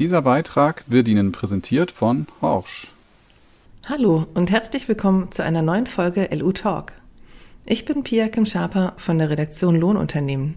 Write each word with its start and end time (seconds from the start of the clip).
Dieser 0.00 0.22
Beitrag 0.22 0.82
wird 0.88 1.06
Ihnen 1.06 1.30
präsentiert 1.30 1.92
von 1.92 2.26
Horsch. 2.42 2.88
Hallo 3.84 4.26
und 4.34 4.50
herzlich 4.50 4.88
willkommen 4.88 5.30
zu 5.30 5.44
einer 5.44 5.62
neuen 5.62 5.86
Folge 5.86 6.28
LU 6.32 6.50
Talk. 6.50 6.94
Ich 7.64 7.84
bin 7.84 8.02
Pia 8.02 8.26
Kim 8.26 8.44
Schaper 8.44 8.94
von 8.96 9.18
der 9.18 9.30
Redaktion 9.30 9.76
Lohnunternehmen. 9.76 10.56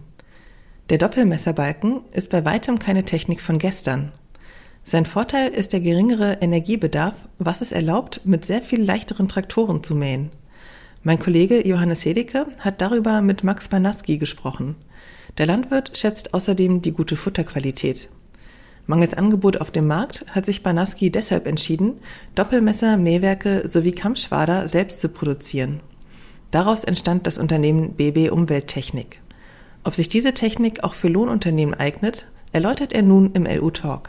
Der 0.90 0.98
Doppelmesserbalken 0.98 2.00
ist 2.10 2.30
bei 2.30 2.44
weitem 2.44 2.80
keine 2.80 3.04
Technik 3.04 3.40
von 3.40 3.58
gestern. 3.58 4.10
Sein 4.82 5.06
Vorteil 5.06 5.52
ist 5.52 5.72
der 5.72 5.80
geringere 5.80 6.38
Energiebedarf, 6.40 7.14
was 7.38 7.60
es 7.60 7.70
erlaubt, 7.70 8.22
mit 8.24 8.44
sehr 8.44 8.60
viel 8.60 8.82
leichteren 8.82 9.28
Traktoren 9.28 9.84
zu 9.84 9.94
mähen. 9.94 10.30
Mein 11.04 11.20
Kollege 11.20 11.64
Johannes 11.64 12.04
Hedeke 12.04 12.48
hat 12.58 12.80
darüber 12.80 13.20
mit 13.20 13.44
Max 13.44 13.68
Banaski 13.68 14.18
gesprochen. 14.18 14.74
Der 15.36 15.46
Landwirt 15.46 15.96
schätzt 15.96 16.34
außerdem 16.34 16.82
die 16.82 16.92
gute 16.92 17.14
Futterqualität. 17.14 18.08
Mangels 18.90 19.12
Angebot 19.12 19.60
auf 19.60 19.70
dem 19.70 19.86
Markt 19.86 20.24
hat 20.34 20.46
sich 20.46 20.62
Banaski 20.62 21.10
deshalb 21.10 21.46
entschieden, 21.46 22.00
Doppelmesser, 22.34 22.96
Mähwerke 22.96 23.68
sowie 23.68 23.92
Kammschwader 23.92 24.66
selbst 24.66 25.02
zu 25.02 25.10
produzieren. 25.10 25.80
Daraus 26.52 26.84
entstand 26.84 27.26
das 27.26 27.36
Unternehmen 27.36 27.94
BB 27.98 28.30
Umwelttechnik. 28.30 29.20
Ob 29.84 29.94
sich 29.94 30.08
diese 30.08 30.32
Technik 30.32 30.84
auch 30.84 30.94
für 30.94 31.08
Lohnunternehmen 31.08 31.78
eignet, 31.78 32.28
erläutert 32.54 32.94
er 32.94 33.02
nun 33.02 33.34
im 33.34 33.44
LU 33.44 33.70
Talk. 33.72 34.08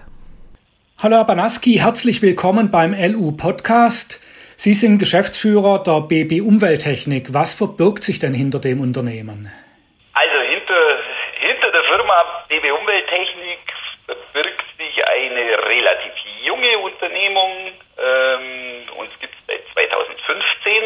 Hallo 0.98 1.18
Herr 1.18 1.26
Banaski, 1.26 1.73
herzlich 1.80 2.22
willkommen 2.22 2.72
beim 2.72 2.94
LU 2.94 3.34
Podcast. 3.34 4.22
Sie 4.56 4.73
sind 4.73 4.98
Geschäftsführer 4.98 5.84
der 5.84 6.00
BB 6.00 6.40
Umwelttechnik. 6.40 7.34
Was 7.34 7.54
verbirgt 7.54 8.06
sich 8.06 8.20
denn 8.20 8.34
hinter 8.34 8.59
dem 8.59 8.80
Unternehmen? 8.80 9.52
Also 10.14 10.40
hinter, 10.48 10.80
hinter 11.42 11.70
der 11.70 11.84
Firma 11.84 12.23
BB 12.48 12.72
Umwelttechnik 12.80 13.59
verbirgt 14.06 14.59
sich 14.90 15.06
eine 15.08 15.68
relativ 15.68 16.14
junge 16.44 16.78
Unternehmung. 16.80 17.72
Ähm, 17.98 18.90
uns 18.98 19.12
gibt 19.20 19.34
es 19.34 19.46
seit 19.48 19.62
2015 19.73 20.84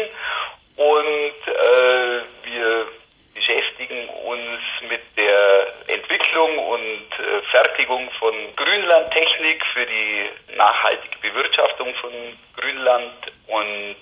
und 0.76 1.34
äh, 1.46 2.22
wir 2.44 2.86
beschäftigen 3.34 4.08
uns 4.08 4.60
mit 4.88 5.02
der 5.16 5.66
Entwicklung 5.88 6.58
und 6.58 7.08
äh, 7.18 7.42
Fertigung 7.50 8.08
von 8.18 8.34
Grünlandtechnik 8.56 9.64
für 9.72 9.86
die 9.86 10.30
nachhaltige 10.56 11.18
Bewirtschaftung 11.18 11.94
von 11.96 12.12
Grünland 12.56 13.32
und 13.48 13.96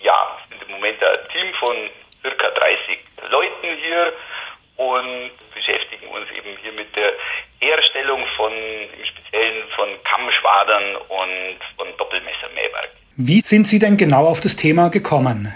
ja, 0.00 0.38
sind 0.50 0.62
im 0.62 0.72
Moment 0.72 1.02
ein 1.02 1.28
Team 1.32 1.54
von 1.54 1.90
circa 2.20 2.50
30 2.50 2.98
Leuten 3.30 3.76
hier 3.82 4.12
und 4.76 5.30
beschäftigen 5.54 6.08
uns 6.08 6.30
eben 6.32 6.56
hier 6.62 6.72
mit 6.72 6.94
der 6.96 7.12
Herstellung 7.60 8.24
von, 8.36 8.52
im 8.52 9.04
Speziellen 9.04 9.68
von 9.74 9.88
Kammschwadern 10.04 10.96
und 10.96 11.58
von 11.76 11.96
Doppelmessermähwerk. 11.96 12.90
Wie 13.16 13.40
sind 13.40 13.66
Sie 13.66 13.78
denn 13.78 13.96
genau 13.96 14.26
auf 14.26 14.40
das 14.40 14.56
Thema 14.56 14.90
gekommen? 14.90 15.52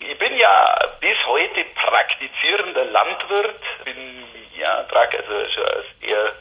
Ich 0.00 0.18
bin 0.18 0.36
ja 0.36 0.76
bis 1.00 1.16
heute 1.26 1.64
praktizierender 1.74 2.84
Landwirt, 2.86 3.60
bin 3.84 3.96
ja, 4.58 4.82
trage 4.84 5.18
also 5.18 5.48
schon 5.50 5.64
sehr 6.00 6.32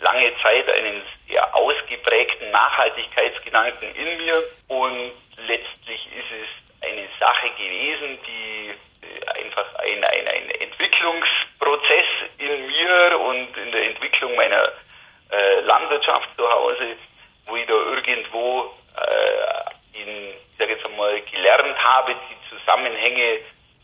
lange 0.00 0.32
Zeit 0.42 0.68
einen 0.72 1.02
sehr 1.28 1.54
ausgeprägten 1.54 2.50
Nachhaltigkeitsgedanken 2.50 3.94
in 3.94 4.16
mir 4.18 4.42
und 4.68 5.12
letztlich 5.46 6.06
ist 6.06 6.30
es 6.42 6.88
eine 6.88 7.06
Sache 7.18 7.50
gewesen, 7.50 8.18
die 8.26 8.70
äh, 9.06 9.44
einfach 9.44 9.74
ein, 9.76 10.02
ein, 10.02 10.26
ein 10.26 10.50
Entwicklungsprozess 10.60 12.06
in 12.38 12.66
mir 12.66 13.20
und 13.20 13.56
in 13.56 13.70
der 13.72 13.84
Entwicklung 13.84 13.99
meiner 14.40 14.72
äh, 15.30 15.60
Landwirtschaft 15.60 16.28
zu 16.36 16.50
Hause, 16.50 16.96
wo 17.46 17.56
ich 17.56 17.66
da 17.66 17.74
irgendwo 17.74 18.72
äh, 18.96 20.00
in, 20.00 20.08
ich 20.30 20.56
sage 20.58 20.72
jetzt 20.72 20.86
einmal, 20.86 21.20
gelernt 21.22 21.76
habe, 21.84 22.14
die 22.14 22.56
Zusammenhänge 22.56 23.40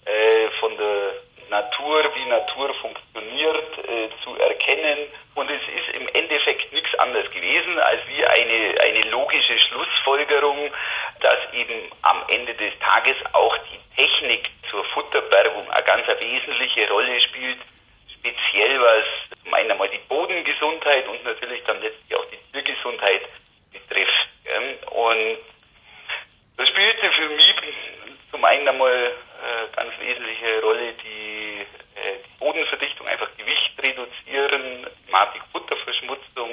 äh, 0.06 0.48
von 0.60 0.77
der 0.78 1.12
Natur, 1.50 2.11
wie 2.14 2.28
Natur 2.28 2.74
funktioniert, 2.80 3.78
äh, 3.78 4.08
zu 4.24 4.34
erkennen. 4.36 4.98
Und 5.34 5.50
es 5.50 5.61
ist 5.61 5.95
im 5.95 6.08
Endeffekt 6.08 6.72
nichts 6.72 6.95
anderes 6.98 7.30
gewesen, 7.30 7.78
als 7.78 8.00
wie 8.08 8.24
eine, 8.24 8.80
eine 8.80 9.02
logische 9.11 9.58
Schlussfolgerung, 9.68 10.72
dass 11.20 11.39
eben 11.52 11.90
am 12.02 12.24
Ende 12.28 12.55
des 12.55 12.72
Tages 12.80 13.16
auch 13.33 13.56
die 13.70 13.80
Technik 13.95 14.48
zur 14.70 14.84
Futterbergung 14.86 15.70
eine 15.70 15.84
ganz 15.84 16.06
wesentliche 16.18 16.89
Rolle 16.89 17.20
spielt, 17.20 17.58
speziell 18.27 18.80
was 18.80 19.05
zum 19.46 19.55
einen 19.55 19.70
einmal 19.70 19.89
die 19.89 20.00
Bodengesundheit 20.08 21.06
und 21.06 21.22
natürlich 21.24 21.62
dann 21.64 21.80
letztlich 21.80 22.18
auch 22.18 22.24
die 22.27 22.39
Tiergesundheit 22.52 23.22
betrifft. 23.72 24.28
Und 25.16 25.38
das 26.58 26.68
spielte 26.68 27.10
für 27.12 27.28
mich 27.30 27.54
zum 28.30 28.44
einen 28.44 28.68
einmal 28.68 28.92
äh, 28.92 29.77
ganz 29.77 29.92
wesentliche 30.00 30.60
Rolle 30.60 30.92
die, 30.92 31.60
äh, 31.94 32.18
die 32.24 32.38
Bodenverdichtung, 32.38 33.06
einfach 33.08 33.28
Gewicht 33.36 33.72
reduzieren, 33.82 34.86
Thematik 35.06 35.42
Futterverschmutzung 35.52 36.50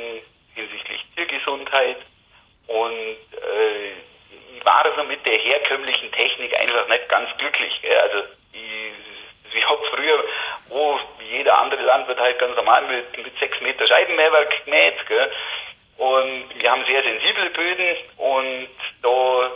hinsichtlich 0.55 1.03
Tiergesundheit 1.15 1.97
und 2.67 3.17
äh, 3.33 3.91
ich 4.55 4.65
war 4.65 4.85
also 4.85 5.03
mit 5.03 5.25
der 5.25 5.37
herkömmlichen 5.37 6.11
Technik 6.11 6.57
einfach 6.57 6.87
nicht 6.87 7.09
ganz 7.09 7.29
glücklich. 7.37 7.81
Gell? 7.81 7.97
Also 7.97 8.19
ich, 8.53 9.55
ich 9.55 9.69
habe 9.69 9.81
früher, 9.93 10.23
wo 10.69 10.99
jeder 11.29 11.57
andere 11.57 11.81
Landwirt 11.81 12.19
halt 12.19 12.39
ganz 12.39 12.55
normal 12.55 12.83
mit, 12.83 13.17
mit 13.17 13.37
6 13.39 13.61
Meter 13.61 13.87
Scheibenmähwerk 13.87 14.63
gemäht. 14.63 15.05
Gell? 15.07 15.31
Und 15.97 16.45
wir 16.59 16.71
haben 16.71 16.85
sehr 16.85 17.03
sensible 17.03 17.49
Böden 17.51 17.97
und 18.17 18.69
da 19.03 19.51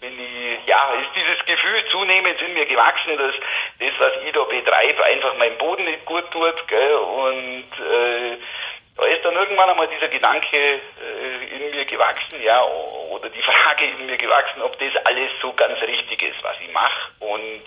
bin 0.00 0.12
ich, 0.20 0.66
ja, 0.66 0.92
ist 1.00 1.14
dieses 1.16 1.44
Gefühl 1.46 1.84
zunehmend 1.90 2.40
in 2.42 2.54
mir 2.54 2.66
gewachsen, 2.66 3.16
dass 3.16 3.34
das, 3.82 3.98
was 3.98 4.12
ich 4.24 4.32
da 4.32 4.44
betreibe, 4.44 5.04
einfach 5.04 5.36
meinem 5.36 5.58
Boden 5.58 5.84
nicht 5.84 6.04
gut 6.04 6.30
tut. 6.30 6.68
Gell? 6.68 6.94
Und 6.94 7.66
äh, 7.80 8.36
da 8.96 9.06
ist 9.06 9.24
dann 9.24 9.34
irgendwann 9.34 9.70
einmal 9.70 9.88
dieser 9.88 10.08
Gedanke 10.08 10.56
äh, 10.56 11.56
in 11.56 11.70
mir 11.70 11.84
gewachsen, 11.84 12.42
ja, 12.42 12.62
oder 13.10 13.28
die 13.30 13.42
Frage 13.42 13.86
in 13.86 14.06
mir 14.06 14.16
gewachsen, 14.16 14.62
ob 14.62 14.78
das 14.78 14.94
alles 15.04 15.30
so 15.40 15.52
ganz 15.54 15.80
richtig 15.82 16.22
ist, 16.22 16.42
was 16.42 16.56
ich 16.60 16.72
mache. 16.72 17.10
Und 17.20 17.62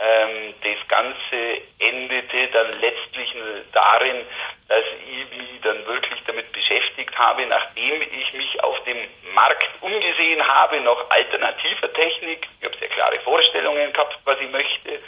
ähm, 0.00 0.54
das 0.62 0.88
Ganze 0.88 1.62
endete 1.80 2.48
dann 2.52 2.80
letztlich 2.80 3.34
darin, 3.72 4.24
dass 4.68 4.84
ich 5.10 5.36
mich 5.36 5.60
dann 5.62 5.84
wirklich 5.86 6.20
damit 6.26 6.52
beschäftigt 6.52 7.18
habe, 7.18 7.46
nachdem 7.46 8.02
ich 8.02 8.32
mich 8.34 8.62
auf 8.62 8.82
dem 8.84 8.98
Markt 9.34 9.68
umgesehen 9.80 10.46
habe, 10.46 10.80
noch 10.80 11.10
alternativer 11.10 11.92
Technik. 11.92 12.46
Ich 12.60 12.66
habe 12.66 12.76
sehr 12.78 12.88
klare 12.88 13.18
Vorstellungen 13.20 13.92
gehabt, 13.92 14.18
was 14.24 14.38
ich 14.40 14.50
möchte, 14.50 15.00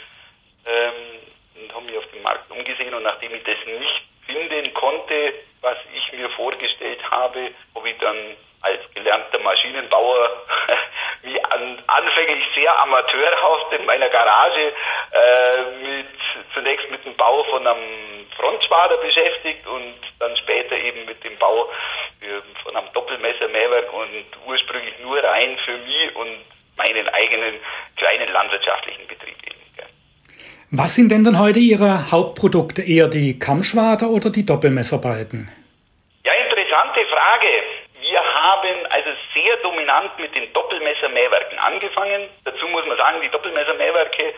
ähm, 0.65 1.63
und 1.63 1.75
habe 1.75 1.85
mich 1.85 1.97
auf 1.97 2.07
dem 2.13 2.21
Markt 2.23 2.49
umgesehen. 2.51 2.93
Und 2.93 3.03
nachdem 3.03 3.33
ich 3.33 3.43
das 3.43 3.57
nicht 3.65 4.03
finden 4.25 4.73
konnte, 4.73 5.33
was 5.61 5.77
ich 5.93 6.11
mir 6.13 6.29
vorgestellt 6.31 6.99
habe, 7.09 7.51
habe 7.75 7.89
ich 7.89 7.97
dann 7.99 8.35
als 8.61 8.79
gelernter 8.93 9.39
Maschinenbauer 9.39 10.45
wie 11.23 11.43
an, 11.43 11.81
anfänglich 11.87 12.45
sehr 12.55 12.79
amateurhaft 12.79 13.73
in 13.73 13.85
meiner 13.85 14.09
Garage 14.09 14.73
äh, 15.11 15.61
mit 15.81 16.07
zunächst 16.53 16.89
mit 16.91 17.03
dem 17.05 17.15
Bau 17.15 17.43
von 17.45 17.65
einem 17.65 18.27
Frontschwader 18.37 18.97
beschäftigt 18.97 19.65
und 19.67 19.95
dann 20.19 20.35
später 20.37 20.75
eben 20.77 21.05
mit 21.05 21.23
dem 21.23 21.37
Bau 21.37 21.69
von 22.63 22.75
einem 22.75 22.91
Doppelmesser-Mähwerk 22.93 23.91
und 23.93 24.25
ursprünglich 24.45 24.97
nur 24.99 25.23
rein 25.23 25.57
für 25.65 25.77
mich 25.77 26.15
und 26.15 26.45
meinen 26.77 27.09
eigenen 27.09 27.59
kleinen 27.97 28.31
landwirtschaftlichen 28.31 29.07
Betrieb 29.07 29.37
eben. 29.45 29.59
Was 30.73 30.95
sind 30.95 31.11
denn 31.11 31.25
dann 31.25 31.37
heute 31.37 31.59
Ihre 31.59 32.15
Hauptprodukte? 32.15 32.81
Eher 32.81 33.09
die 33.09 33.37
Kammschwader 33.37 34.07
oder 34.07 34.31
die 34.31 34.45
Doppelmesserbalken? 34.45 35.51
Ja, 36.23 36.31
interessante 36.47 37.03
Frage. 37.11 37.51
Wir 37.99 38.23
haben 38.23 38.87
also 38.87 39.09
sehr 39.35 39.57
dominant 39.63 40.17
mit 40.17 40.33
den 40.33 40.47
Doppelmesser-Mähwerken 40.53 41.59
angefangen. 41.59 42.23
Dazu 42.45 42.65
muss 42.71 42.85
man 42.87 42.95
sagen, 42.95 43.19
die 43.19 43.27
Doppelmesser-Mähwerke, 43.27 44.31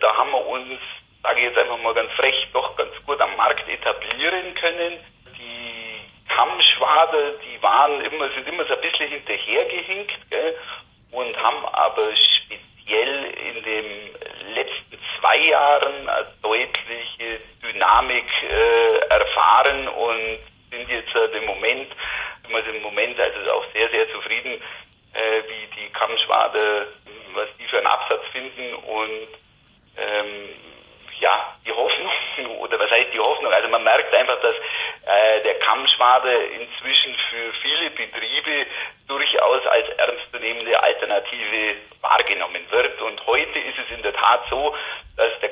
da 0.00 0.10
haben 0.16 0.32
wir 0.32 0.44
uns, 0.44 0.74
sage 1.22 1.38
ich 1.38 1.44
jetzt 1.54 1.58
einfach 1.58 1.78
mal 1.78 1.94
ganz 1.94 2.10
frech, 2.18 2.34
doch 2.52 2.74
ganz 2.74 2.90
gut 3.06 3.20
am 3.20 3.36
Markt 3.36 3.68
etablieren 3.68 4.54
können. 4.58 4.98
Die 5.38 6.02
Kammschwader, 6.34 7.38
die 7.46 7.62
waren 7.62 8.00
immer, 8.00 8.28
sind 8.34 8.48
immer 8.48 8.66
so 8.66 8.74
ein 8.74 8.80
bisschen 8.80 9.06
hinterhergehinkt 9.06 10.18
gell, 10.30 10.56
und 11.12 11.36
haben 11.36 11.64
aber 11.64 12.10
speziell 12.42 13.30
in 13.38 13.56
letzten 13.62 14.15
zwei 15.26 15.36
Jahren 15.38 16.08
eine 16.08 16.26
deutliche 16.42 17.40
Dynamik 17.62 18.26
äh, 18.42 18.98
erfahren 19.08 19.88
und 19.88 20.38
sind 20.70 20.88
jetzt 20.88 21.14
äh, 21.14 21.36
im 21.38 21.46
Moment 21.46 21.88
also 22.54 22.70
im 22.70 22.82
Moment 22.82 23.18
also 23.18 23.50
auch 23.50 23.64
sehr, 23.72 23.88
sehr 23.90 24.08
zufrieden, 24.12 24.52
äh, 25.14 25.42
wie 25.48 25.66
die 25.76 25.92
Kammschwade, 25.92 26.86
was 27.34 27.48
die 27.58 27.64
für 27.64 27.78
einen 27.78 27.88
Absatz 27.88 28.22
finden 28.32 28.74
und 28.74 29.28
ähm, 29.98 30.48
ja, 31.18 31.56
die 31.66 31.72
Hoffnung, 31.72 32.12
oder 32.60 32.78
was 32.78 32.90
heißt 32.90 33.12
die 33.12 33.18
Hoffnung? 33.18 33.52
Also 33.52 33.68
man 33.68 33.82
merkt 33.82 34.14
einfach, 34.14 34.40
dass 34.40 34.54
äh, 34.54 35.42
der 35.42 35.58
Kammschwader 35.58 36.34
inzwischen 36.52 37.16
für 37.30 37.52
viele 37.62 37.90
Betriebe 37.90 38.66
durchaus 39.08 39.66
als 39.66 39.88
ernstzunehmende 39.88 40.80
Alternative 40.80 41.76
wahrgenommen 42.00 42.62
wird. 42.70 43.00
Und 43.02 43.26
heute 43.26 43.58
ist 43.58 43.78
es 43.78 43.96
in 43.96 44.02
der 44.02 44.12
Tat 44.12 44.42
so, 44.50 44.74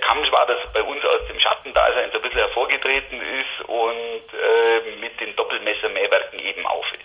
dass 0.04 0.12
der 0.12 0.14
Kammschwader 0.14 0.56
bei 0.72 0.82
uns 0.82 1.04
aus 1.04 1.26
dem 1.28 1.38
Schattendasein 1.40 2.10
so 2.12 2.18
ein 2.18 2.22
bisschen 2.22 2.40
hervorgetreten 2.40 3.20
ist 3.20 3.68
und 3.68 4.24
äh, 4.32 5.00
mit 5.00 5.18
den 5.20 5.34
Doppelmessermähwerken 5.36 6.38
eben 6.40 6.66
auf 6.66 6.84
ist. 6.92 7.04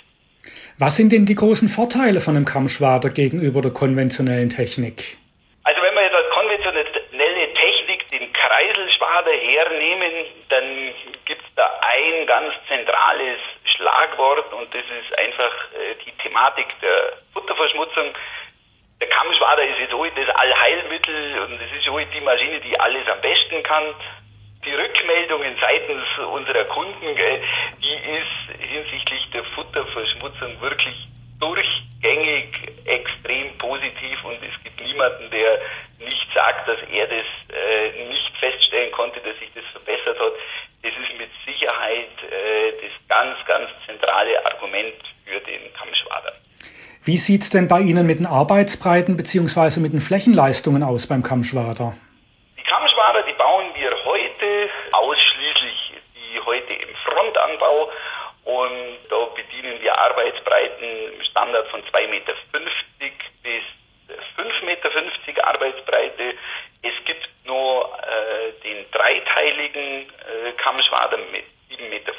Was 0.79 0.95
sind 0.95 1.11
denn 1.11 1.25
die 1.25 1.35
großen 1.35 1.67
Vorteile 1.67 2.21
von 2.21 2.35
einem 2.35 2.45
Kammschwader 2.45 3.09
gegenüber 3.09 3.61
der 3.61 3.71
konventionellen 3.71 4.49
Technik? 4.49 5.17
Also 5.63 5.81
wenn 5.81 5.93
wir 5.93 6.03
jetzt 6.03 6.15
als 6.15 6.29
konventionelle 6.31 7.53
Technik 7.53 8.07
den 8.09 8.31
Kreiselschwader 8.33 9.31
hernehmen, 9.31 10.25
dann 10.49 10.93
gibt 11.25 11.41
es 11.43 11.55
da 11.55 11.69
ein 11.81 12.25
ganz 12.27 12.53
zentrales 12.67 13.39
Schlagwort 13.75 14.51
und 14.53 14.73
das 14.73 14.83
ist 14.83 15.17
einfach 15.19 15.53
äh, 15.75 15.95
die 16.05 16.11
Thematik 16.23 16.67
der 16.81 17.19
Futterverschmutzung. 17.33 18.15
Der 19.01 19.07
Kammschwader 19.09 19.63
ist 19.63 19.79
jetzt 19.79 19.93
heute 19.93 20.25
das 20.25 20.35
Allheilmittel 20.35 21.39
und 21.39 21.61
es 21.61 21.71
ist 21.77 21.89
heute 21.89 22.11
die 22.11 22.79
Alles 22.99 23.07
am 23.07 23.21
besten 23.21 23.63
kann. 23.63 23.95
Die 24.65 24.73
Rückmeldungen 24.73 25.55
seitens 25.61 26.03
unserer 26.33 26.65
Kunden, 26.65 27.15
gell, 27.15 27.41
die 27.81 27.95
ist 27.95 28.59
hinsichtlich 28.59 29.29
der 29.31 29.43
Futterverschmutzung 29.55 30.59
wirklich 30.59 31.07
durchgängig 31.39 32.51
extrem 32.83 33.57
positiv 33.57 34.23
und 34.25 34.35
es 34.43 34.63
gibt 34.63 34.81
niemanden, 34.81 35.29
der 35.31 35.59
nicht 35.99 36.27
sagt, 36.33 36.67
dass 36.67 36.79
er 36.91 37.07
das 37.07 37.25
äh, 37.55 38.09
nicht 38.09 38.37
feststellen 38.37 38.91
konnte, 38.91 39.21
dass 39.21 39.39
sich 39.39 39.49
das 39.55 39.63
verbessert 39.71 40.19
hat. 40.19 40.33
Das 40.83 40.91
ist 40.91 41.17
mit 41.17 41.29
Sicherheit 41.45 42.11
äh, 42.29 42.71
das 42.73 42.91
ganz, 43.07 43.37
ganz 43.47 43.69
zentrale 43.85 44.45
Argument 44.45 44.95
für 45.23 45.39
den 45.39 45.71
Kammschwader. 45.73 46.33
Wie 47.05 47.17
sieht 47.17 47.43
es 47.43 47.49
denn 47.49 47.69
bei 47.69 47.79
Ihnen 47.79 48.05
mit 48.05 48.19
den 48.19 48.25
Arbeitsbreiten 48.25 49.15
bzw. 49.15 49.79
mit 49.79 49.93
den 49.93 50.01
Flächenleistungen 50.01 50.83
aus 50.83 51.07
beim 51.07 51.23
Kammschwader? 51.23 51.95
Die 52.57 52.63
Kammschwader, 52.63 53.23
die 53.23 53.33
bauen 53.33 53.65
wir 53.73 53.89
heute 54.05 54.69
ausschließlich, 54.91 55.93
die 56.13 56.39
heute 56.45 56.73
im 56.73 56.95
Frontanbau 57.03 57.89
und 58.59 58.97
da 59.09 59.25
bedienen 59.35 59.81
wir 59.81 59.97
Arbeitsbreiten 59.97 61.13
im 61.13 61.23
Standard 61.23 61.67
von 61.69 61.81
2,50 61.83 62.07
Meter 62.07 62.33
bis 63.43 63.63
5,50 64.37 64.65
Meter 64.65 65.47
Arbeitsbreite. 65.47 66.33
Es 66.81 67.05
gibt 67.05 67.29
nur 67.45 67.97
äh, 68.03 68.51
den 68.63 68.85
dreiteiligen 68.91 70.09
äh, 70.09 70.51
Kammschwader 70.57 71.17
mit 71.31 71.45
7,50 71.69 71.89
Meter 71.89 72.13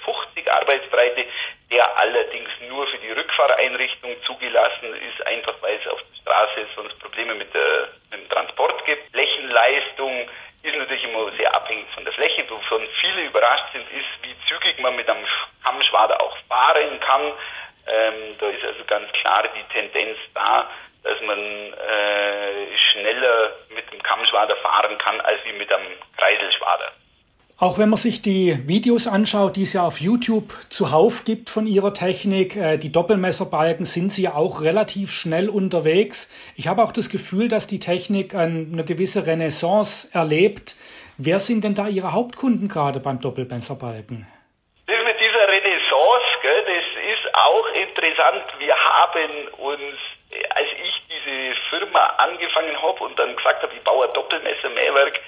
Arbeitsbreite, 0.55 1.25
der 1.71 1.99
allerdings 1.99 2.51
nur 2.69 2.87
für 2.87 2.99
die 2.99 3.13
Rückfahreinrichtung 3.13 4.17
zugelassen 4.25 4.95
ist, 4.95 5.27
einfach 5.27 5.55
weil 5.61 5.79
es 5.79 5.87
auf 5.89 6.01
der 6.01 6.21
Straße 6.23 6.67
sonst 6.75 6.99
Probleme 7.01 7.35
mit, 7.35 7.53
der, 7.55 7.89
mit 8.11 8.21
dem 8.21 8.29
Transport 8.29 8.85
gibt. 8.87 9.11
Flächenleistung 9.13 10.29
ist 10.63 10.77
natürlich 10.77 11.05
immer 11.05 11.31
sehr 11.37 11.55
abhängig 11.55 11.87
von 11.95 12.05
der 12.05 12.13
Fläche. 12.13 12.45
Wovon 12.49 12.87
viele 13.01 13.23
überrascht 13.23 13.73
sind, 13.73 13.87
ist, 13.93 14.09
wie 14.23 14.35
zügig 14.49 14.79
man 14.81 14.97
mit 14.97 15.09
einem 15.09 15.25
Kammschwader 15.65 16.21
auch 16.21 16.37
fahren 16.49 17.01
kann. 17.01 17.33
Ähm, 17.87 18.37
da 18.39 18.47
ist 18.47 18.65
also 18.65 18.85
ganz 18.85 19.11
klar 19.13 19.45
die 19.55 19.73
Tendenz 19.73 20.19
da, 20.35 20.71
dass 21.03 21.21
man 21.23 21.39
äh, 21.39 22.77
schneller 22.93 23.53
mit 23.71 23.91
dem 23.91 24.03
Kammschwader 24.03 24.57
fahren 24.57 24.99
kann, 24.99 25.21
einem 25.81 25.97
Kreiselschwader. 26.17 26.93
Auch 27.59 27.79
wenn 27.79 27.91
man 27.91 27.99
sich 27.99 28.23
die 28.23 28.57
Videos 28.67 29.07
anschaut, 29.07 29.57
die 29.57 29.65
es 29.65 29.75
ja 29.75 29.83
auf 29.83 30.01
YouTube 30.01 30.55
zuhauf 30.71 31.27
gibt 31.27 31.51
von 31.51 31.67
ihrer 31.67 31.93
Technik, 31.93 32.57
äh, 32.57 32.79
die 32.79 32.91
Doppelmesserbalken, 32.91 33.85
sind 33.85 34.13
sie 34.13 34.23
ja 34.23 34.35
auch 34.35 34.63
relativ 34.63 35.11
schnell 35.11 35.51
unterwegs. 35.51 36.33
Ich 36.57 36.69
habe 36.69 36.83
auch 36.83 36.91
das 36.91 37.11
Gefühl, 37.11 37.49
dass 37.49 37.67
die 37.67 37.79
Technik 37.79 38.35
eine 38.35 38.83
gewisse 38.85 39.27
Renaissance 39.27 40.09
erlebt. 40.15 40.75
Wer 41.19 41.39
sind 41.39 41.63
denn 41.63 41.75
da 41.75 41.87
Ihre 41.87 42.15
Hauptkunden 42.15 42.67
gerade 42.67 42.99
beim 42.99 43.21
Doppelmesserbalken? 43.21 44.27
Das 44.87 45.05
mit 45.05 45.21
dieser 45.21 45.47
Renaissance, 45.47 46.29
gell, 46.41 46.65
das 46.65 46.89
ist 47.13 47.35
auch 47.35 47.67
interessant. 47.75 48.45
Wir 48.59 48.75
haben 48.75 49.31
uns, 49.59 50.01
als 50.57 50.69
ich 50.83 51.03
diese 51.13 51.61
Firma 51.69 52.07
angefangen 52.17 52.81
habe 52.81 53.05
und 53.05 53.19
dann 53.19 53.37
gesagt 53.37 53.63
habe, 53.63 53.75
ich 53.75 53.85
baue 53.85 54.07
ein 54.07 54.15
Doppelmessermähwerk, 54.15 55.21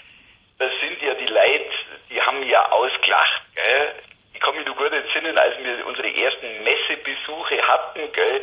das 0.62 0.72
sind 0.80 1.02
ja 1.02 1.14
die 1.14 1.26
Leute, 1.26 1.74
die 2.08 2.22
haben 2.22 2.42
ja 2.48 2.70
ausgelacht. 2.70 3.42
Gell? 3.54 3.94
Ich 4.32 4.40
kann 4.40 4.54
mich 4.54 4.64
nur 4.64 4.76
gut 4.76 4.92
entsinnen, 4.92 5.36
als 5.36 5.58
wir 5.58 5.86
unsere 5.86 6.08
ersten 6.08 6.62
Messebesuche 6.62 7.66
hatten, 7.66 8.12
gell? 8.12 8.42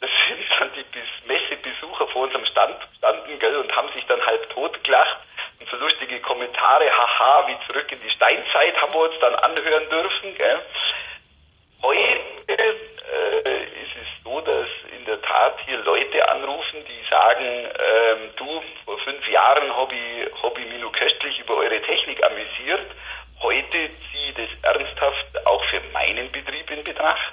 da 0.00 0.06
sind 0.06 0.46
dann 0.58 0.70
die 0.74 1.28
Messebesucher 1.28 2.08
vor 2.08 2.22
unserem 2.22 2.46
Stand 2.46 2.76
standen 2.96 3.38
gell? 3.38 3.56
und 3.56 3.76
haben 3.76 3.92
sich 3.92 4.04
dann 4.06 4.24
halb 4.24 4.48
tot 4.50 4.82
gelacht 4.84 5.18
und 5.60 5.68
so 5.68 5.76
lustige 5.76 6.18
Kommentare, 6.20 6.90
haha, 6.90 7.48
wie 7.48 7.66
zurück 7.66 7.92
in 7.92 8.00
die 8.00 8.10
Steinzeit 8.10 8.80
haben 8.80 8.94
wir 8.94 9.00
uns 9.00 9.18
dann 9.20 9.34
anhören 9.34 9.88
dürfen. 9.90 10.34
Gell? 10.36 10.60
Heute 11.82 12.20
äh, 12.48 13.64
ist 13.64 13.96
es 13.96 14.24
so, 14.24 14.40
dass 14.40 14.68
in 14.96 15.04
der 15.04 15.19
Tat 15.30 15.60
hier 15.64 15.78
Leute 15.78 16.28
anrufen, 16.28 16.84
die 16.88 17.08
sagen, 17.08 17.46
ähm, 17.46 18.30
du, 18.36 18.62
vor 18.84 18.98
fünf 18.98 19.26
Jahren 19.28 19.74
habe 19.76 19.94
ich, 19.94 20.42
hab 20.42 20.58
ich 20.58 20.66
mich 20.66 20.80
nur 20.80 20.90
köstlich 20.90 21.38
über 21.38 21.56
eure 21.56 21.80
Technik 21.82 22.20
amüsiert. 22.24 22.86
Heute 23.40 23.90
ziehe 24.10 24.30
ich 24.30 24.34
das 24.34 24.74
ernsthaft 24.74 25.46
auch 25.46 25.64
für 25.66 25.80
meinen 25.92 26.32
Betrieb 26.32 26.68
in 26.70 26.82
Betracht. 26.82 27.32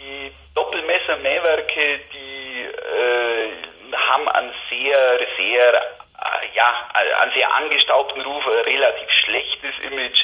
Die 0.00 0.32
Doppelmesser-Mähwerke, 0.54 2.00
die 2.12 2.62
äh, 2.62 3.96
haben 3.96 4.28
einen 4.28 4.52
sehr, 4.68 5.18
sehr, 5.36 5.74
äh, 5.74 6.56
ja, 6.56 6.88
einen 7.20 7.32
sehr 7.32 7.54
angestaubten 7.54 8.22
Ruf, 8.22 8.44
ein 8.44 8.64
relativ 8.64 9.10
schlechtes 9.24 9.74
Image 9.84 10.20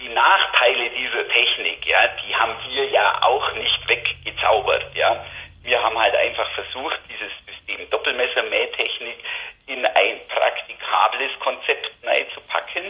die 0.00 0.08
Nachteile 0.08 0.90
dieser 0.90 1.28
Technik, 1.28 1.84
ja, 1.86 1.98
die 2.22 2.34
haben 2.36 2.54
wir 2.68 2.84
ja 2.86 3.20
auch 3.22 3.52
nicht 3.54 3.88
weggezaubert, 3.88 4.94
ja. 4.94 5.24
Wir 5.68 5.82
haben 5.82 5.98
halt 5.98 6.16
einfach 6.16 6.50
versucht, 6.52 6.98
dieses 7.10 7.30
System 7.44 7.90
Doppelmesser-Mähtechnik 7.90 9.18
in 9.66 9.84
ein 9.84 10.20
praktikables 10.28 11.30
Konzept 11.40 11.90
zu 12.32 12.40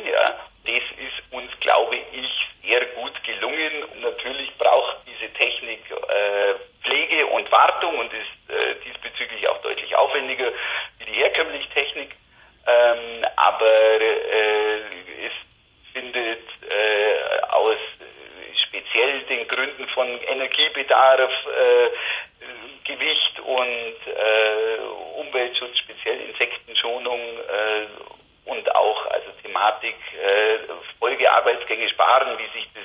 ja. 0.07 0.39
Das 0.65 0.83
ist 0.97 1.33
uns, 1.33 1.51
glaube 1.59 1.97
ich, 1.97 2.29
sehr 2.63 2.87
gut 2.95 3.13
gelungen. 3.25 3.83
Und 3.83 4.01
natürlich 4.03 4.57
braucht 4.59 4.99
diese 5.09 5.33
Technik 5.35 5.81
äh, 5.91 6.55
Pflege 6.85 7.27
und 7.27 7.51
Wartung 7.51 7.99
und 7.99 8.13
ist 8.13 8.51
äh, 8.51 8.75
diesbezüglich 8.85 9.49
auch 9.49 9.61
deutlich 9.63 9.97
aufwendiger 9.97 10.53
wie 10.99 11.05
die 11.05 11.19
herkömmliche 11.19 11.69
Technik. 11.71 12.15
Ähm, 12.65 13.27
aber 13.35 14.01
äh, 14.01 15.27
es 15.27 15.33
findet 15.93 16.47
äh, 16.63 17.43
aus 17.51 17.77
speziell 18.69 19.23
den 19.23 19.49
Gründen 19.49 19.89
von 19.89 20.07
Energiebedarf, 20.23 21.33
äh, 21.47 21.89
Gewicht 22.85 23.41
und 23.41 23.97
äh, 24.07 25.18
Umweltschutz, 25.29 25.79
speziell 25.79 26.21
Insektenschonung 26.21 27.21
äh, 27.21 28.51
und 28.51 28.75
auch 28.75 29.07
also 29.07 29.31
Thematik 29.43 29.95
äh, 30.15 30.59
Folgearbeitsgänge 30.99 31.89
sparen, 31.91 32.39
wie 32.39 32.59
sich 32.59 32.69
das 32.75 32.85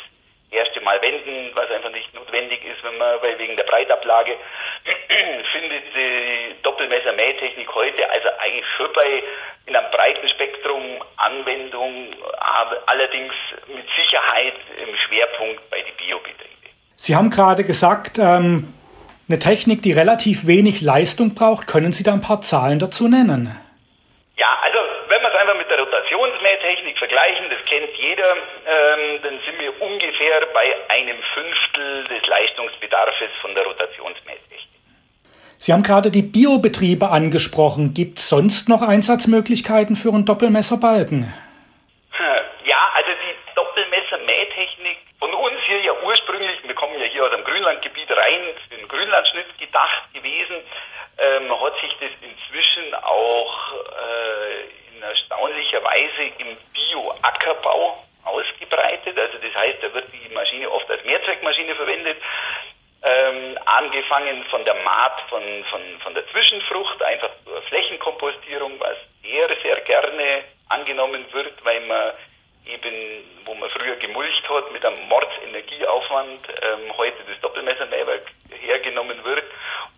erste 0.52 0.82
Mal 0.82 1.02
wenden, 1.02 1.52
was 1.56 1.70
einfach 1.72 1.92
nicht 1.92 2.14
notwendig 2.14 2.64
ist, 2.64 2.84
wenn 2.84 2.98
man, 2.98 3.22
weil 3.22 3.38
wegen 3.40 3.56
der 3.56 3.64
Breitablage 3.64 4.38
findet 5.52 5.84
die 5.96 6.56
Doppelmesser-Mähtechnik 6.62 7.74
heute 7.74 8.10
also 8.10 8.30
eigentlich 8.40 8.66
schon 8.78 8.94
bei 8.94 9.24
in 9.66 9.76
einem 9.76 9.92
breiten 9.92 10.28
Spektrum 10.30 11.02
Anwendung, 11.18 12.14
allerdings 12.86 13.34
mit 13.68 13.86
Sicherheit 13.96 14.56
im 14.78 14.96
Schwerpunkt 15.08 15.70
bei 15.70 15.82
den 15.82 15.96
Biobetrieben. 15.96 16.50
Sie 16.96 17.16
haben 17.16 17.30
gerade 17.30 17.64
gesagt, 17.64 18.20
ähm, 18.20 18.74
eine 19.34 19.40
Technik, 19.40 19.82
die 19.82 19.92
relativ 19.92 20.46
wenig 20.46 20.82
Leistung 20.82 21.34
braucht. 21.34 21.66
Können 21.66 21.92
Sie 21.92 22.04
da 22.04 22.14
ein 22.14 22.22
paar 22.22 22.42
Zahlen 22.42 22.78
dazu 22.78 23.08
nennen? 23.08 23.50
Ja, 24.38 24.60
also 24.62 24.78
wenn 25.10 25.22
wir 25.22 25.30
es 25.30 25.36
einfach 25.42 25.58
mit 25.58 25.70
der 25.72 25.80
Rotationsmähtechnik 25.80 26.98
vergleichen, 27.00 27.46
das 27.50 27.66
kennt 27.66 27.90
jeder, 27.98 28.30
ähm, 28.30 29.22
dann 29.24 29.40
sind 29.44 29.58
wir 29.58 29.74
ungefähr 29.82 30.46
bei 30.54 30.70
einem 30.90 31.18
Fünftel 31.34 32.04
des 32.14 32.28
Leistungsbedarfs 32.28 33.18
von 33.42 33.56
der 33.56 33.64
Rotationsmähtechnik. 33.64 34.70
Sie 35.58 35.74
haben 35.74 35.82
gerade 35.82 36.12
die 36.12 36.22
Biobetriebe 36.22 37.10
angesprochen. 37.10 37.96
Gibt 37.96 38.20
es 38.20 38.30
sonst 38.30 38.70
noch 38.70 38.84
Einsatzmöglichkeiten 38.84 39.96
für 39.96 40.14
einen 40.14 40.26
Doppelmesserbalken? 40.26 41.34
aus 47.24 47.32
dem 47.32 47.44
Grünlandgebiet 47.44 48.12
rein 48.12 48.42
für 48.68 48.76
den 48.76 48.88
Grünlandschnitt 48.88 49.58
gedacht 49.58 50.14
gewesen, 50.14 50.58
ähm, 51.18 51.62
hat 51.62 51.74
sich 51.80 51.96
das 52.00 52.12
inzwischen 52.22 52.94
auch 52.96 53.74
äh, 53.74 54.96
in 54.96 55.02
erstaunlicher 55.02 55.84
Weise 55.84 56.24
im 56.40 56.58
Bio-Ackerbau 56.74 58.04
ausgebreitet. 58.26 59.18
Also 59.18 59.38
das 59.38 59.56
heißt, 59.56 59.84
da 59.84 59.94
wird 59.94 60.08
die 60.14 60.34
Maschine 60.34 60.70
oft 60.72 60.90
als 60.90 61.04
Mehrzweckmaschine 61.04 61.76
verwendet. 61.76 62.18
Ähm, 63.06 63.58
angefangen 63.66 64.46
von 64.46 64.64
der 64.64 64.76
Maat 64.76 65.22
von, 65.30 65.44
von, 65.70 65.82
von 66.02 66.14
der 66.14 66.26
Zwischenfrucht, 66.30 67.04
einfach 67.04 67.32
zur 67.44 67.62
Flächenkompostierung, 67.64 68.80
was 68.80 68.96
sehr, 69.22 69.50
sehr 69.62 69.82
gerne 69.82 70.46
angenommen 70.70 71.26
wird, 71.34 71.54
weil 71.66 71.82
man 71.82 72.14
eben, 72.66 73.24
wo 73.46 73.54
man 73.56 73.70
früher 73.70 73.96
gemulcht 73.98 74.48
hat 74.50 74.72
mit 74.72 74.86
einem 74.86 75.08
Mordsenergieaufwand, 75.08 76.48
ähm, 76.62 76.98
heute 76.98 77.18
das 77.30 77.40
Doppelmessermähwerk 77.42 78.24
hergenommen 78.62 79.24
wird 79.24 79.44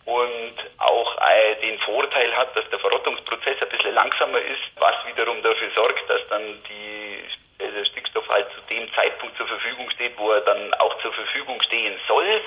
und 0.05 0.55
auch 0.77 1.17
äh, 1.17 1.55
den 1.61 1.79
Vorteil 1.79 2.35
hat, 2.35 2.55
dass 2.55 2.69
der 2.69 2.79
Verrottungsprozess 2.79 3.61
ein 3.61 3.69
bisschen 3.69 3.93
langsamer 3.93 4.39
ist, 4.39 4.61
was 4.77 4.95
wiederum 5.07 5.41
dafür 5.41 5.69
sorgt, 5.75 6.09
dass 6.09 6.21
dann 6.29 6.61
die, 6.69 7.63
äh, 7.63 7.71
der 7.71 7.85
Stickstoff 7.85 8.27
halt 8.29 8.47
zu 8.53 8.61
dem 8.73 8.91
Zeitpunkt 8.93 9.37
zur 9.37 9.47
Verfügung 9.47 9.89
steht, 9.91 10.17
wo 10.17 10.31
er 10.31 10.41
dann 10.41 10.73
auch 10.75 10.97
zur 11.01 11.13
Verfügung 11.13 11.61
stehen 11.63 11.95
soll. 12.07 12.41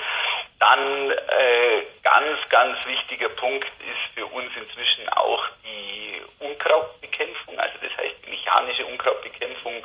Dann 0.59 1.11
äh, 1.11 1.83
ganz, 2.03 2.49
ganz 2.49 2.85
wichtiger 2.87 3.29
Punkt 3.29 3.67
ist 3.79 4.13
für 4.15 4.25
uns 4.25 4.51
inzwischen 4.55 5.07
auch 5.09 5.45
die 5.63 6.21
Unkrautbekämpfung, 6.39 7.59
also 7.59 7.75
das 7.81 7.97
heißt 7.97 8.15
die 8.25 8.29
mechanische 8.29 8.85
Unkrautbekämpfung 8.85 9.83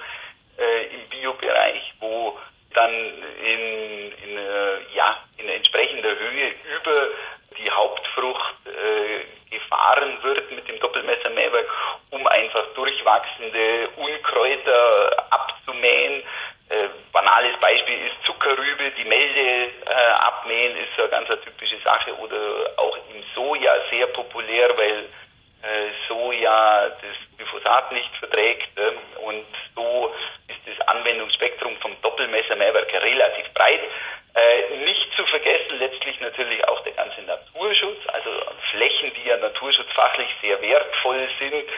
äh, 0.59 0.95
im 0.95 1.09
Biobereich, 1.09 1.93
wo 2.01 2.39
dann 2.73 2.93
in, 2.93 4.13
in, 4.13 4.37
äh, 4.37 4.95
ja, 4.95 5.19
in 5.39 5.49
entsprechender 5.49 6.11
Höhe 6.11 6.55
über 6.77 7.09
die 7.57 7.71
Hauptfrucht 7.71 8.55
äh, 8.67 9.51
gefahren 9.51 10.19
wird 10.23 10.51
mit 10.51 10.69
dem 10.69 10.81
Doppelmessermähwerk, 10.81 11.67
um 12.11 12.27
einfach 12.27 12.67
durchwachsende 12.75 13.89
Unkräuter 13.97 15.27
abzumähen. 15.31 16.23
Äh, 16.69 16.89
banales 17.13 17.59
Beispiel 17.61 18.07
ist 18.07 18.27
Zuckerrübe, 18.27 18.91
die 18.97 19.05
Melde 19.05 19.71
äh, 19.87 19.95
abmähen 20.19 20.77
ist 20.77 20.89
so 20.97 21.03
eine 21.03 21.11
ganz 21.11 21.31
eine 21.31 21.41
typische 21.43 21.79
Sache 21.85 22.13
oder 22.17 22.73
auch 22.77 22.97
im 23.15 23.23
Soja 23.35 23.73
sehr 23.91 24.07
populär, 24.09 24.77
weil 24.77 25.05
äh, 25.63 25.91
Soja 26.09 26.89
das 26.89 27.37
Glyphosat 27.37 27.93
nicht 27.93 28.15
verträgt 28.17 28.69
ähm, 28.77 28.99
und 29.25 29.47
so 29.75 30.13
ist 30.49 30.61
das 30.67 30.89
Anwendungsspektrum 30.89 31.77
vom 31.79 32.01
Doppelmesser-Mehrwerk 32.03 32.93
relativ 32.93 33.53
breit. 33.55 33.81
Äh, 34.35 34.85
nicht 34.85 35.07
zu 35.17 35.25
vergessen 35.27 35.79
letztlich 35.79 36.21
natürlich 36.21 36.67
auch 36.67 36.83
der 36.83 36.93
ganze 36.93 37.23
Naturschutz, 37.23 37.99
also 38.09 38.31
Flächen, 38.73 39.13
die 39.15 39.29
ja 39.29 39.37
naturschutzfachlich 39.37 40.29
sehr 40.43 40.61
wertvoll 40.61 41.29
sind. 41.51 41.69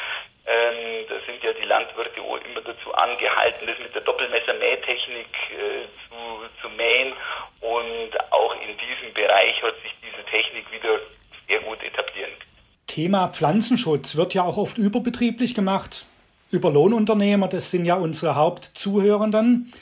Ähm, 0.46 1.06
da 1.08 1.14
sind 1.26 1.42
ja 1.42 1.52
die 1.52 1.66
Landwirte 1.66 2.20
immer 2.20 2.60
dazu 2.60 2.94
angehalten, 2.94 3.66
das 3.66 3.78
mit 3.80 3.94
der 3.94 4.02
Doppelmesser-Mähtechnik 4.02 5.26
äh, 5.50 5.86
zu, 6.06 6.16
zu 6.62 6.68
mähen. 6.76 7.12
Und 7.60 8.14
auch 8.30 8.54
in 8.62 8.76
diesem 8.78 9.12
Bereich 9.12 9.60
hat 9.62 9.74
sich 9.82 9.92
diese 10.02 10.24
Technik 10.30 10.70
wieder 10.70 11.00
sehr 11.48 11.60
gut 11.60 11.82
etablieren. 11.82 12.30
Thema 12.86 13.28
Pflanzenschutz 13.28 14.16
wird 14.16 14.34
ja 14.34 14.44
auch 14.44 14.56
oft 14.56 14.78
überbetrieblich 14.78 15.54
gemacht 15.54 16.06
über 16.50 16.70
Lohnunternehmer, 16.70 17.48
das 17.48 17.72
sind 17.72 17.84
ja 17.84 17.96
unsere 17.96 18.36
Hauptzuhörenden. 18.36 19.72